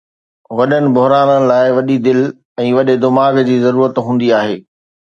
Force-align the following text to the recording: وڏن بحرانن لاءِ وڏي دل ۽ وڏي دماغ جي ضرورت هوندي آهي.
وڏن 0.57 0.83
بحرانن 0.95 1.41
لاءِ 1.51 1.67
وڏي 1.77 1.97
دل 2.07 2.19
۽ 2.65 2.69
وڏي 2.79 2.95
دماغ 3.07 3.33
جي 3.51 3.55
ضرورت 3.67 3.95
هوندي 4.09 4.29
آهي. 4.41 4.57